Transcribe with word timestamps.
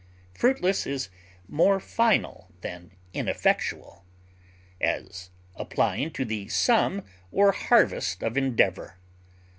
Fruitless 0.33 0.87
is 0.87 1.09
more 1.47 1.79
final 1.79 2.51
than 2.61 2.89
ineffectual, 3.13 4.03
as 4.81 5.29
applying 5.55 6.09
to 6.13 6.25
the 6.25 6.47
sum 6.47 7.03
or 7.31 7.51
harvest 7.51 8.23
of 8.23 8.35
endeavor. 8.35 8.97